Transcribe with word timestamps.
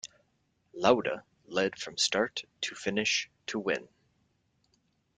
Lauda 0.73 1.25
led 1.45 1.77
from 1.77 1.95
start 1.95 2.45
to 2.61 2.73
finish 2.73 3.29
to 3.45 3.59
win. 3.59 3.87